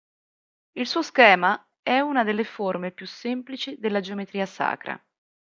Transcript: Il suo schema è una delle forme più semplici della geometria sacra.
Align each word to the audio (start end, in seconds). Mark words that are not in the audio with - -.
Il 0.71 0.87
suo 0.87 1.03
schema 1.03 1.63
è 1.83 1.99
una 1.99 2.23
delle 2.23 2.43
forme 2.43 2.89
più 2.89 3.05
semplici 3.05 3.77
della 3.77 3.99
geometria 3.99 4.47
sacra. 4.47 4.99